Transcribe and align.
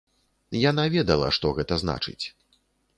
Яна 0.69 0.87
ведала, 0.95 1.29
што 1.37 1.55
гэта 1.61 1.81
значыць. 1.85 2.21